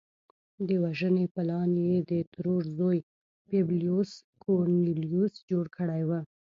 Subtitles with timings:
[0.67, 2.99] د وژنې پلان یې د ترور زوی
[3.49, 4.09] پبلیوس
[4.43, 6.11] کورنلیوس جوړ کړی و